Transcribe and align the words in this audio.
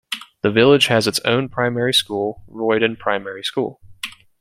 The 0.41 0.49
village 0.49 0.87
has 0.87 1.05
its 1.05 1.19
own 1.25 1.47
primary 1.47 1.93
school, 1.93 2.41
Roydon 2.49 2.97
Primary 2.97 3.43
School. 3.43 3.79